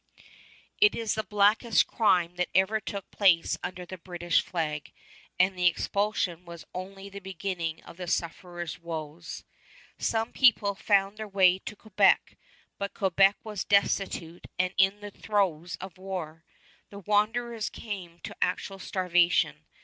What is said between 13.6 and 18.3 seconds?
destitute and in the throes of war. The wanderers came